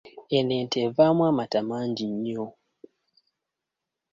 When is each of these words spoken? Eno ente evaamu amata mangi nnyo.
Eno 0.35 0.51
ente 0.61 0.77
evaamu 0.87 1.21
amata 1.29 1.59
mangi 1.69 2.05
nnyo. 2.13 2.45